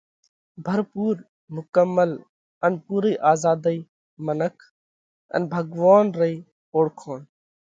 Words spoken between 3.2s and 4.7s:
آزاڌئِي منک